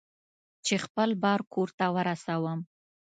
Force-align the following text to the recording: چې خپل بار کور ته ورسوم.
چې 0.65 0.75
خپل 0.85 1.09
بار 1.23 1.39
کور 1.53 1.69
ته 1.77 1.85
ورسوم. 1.95 2.59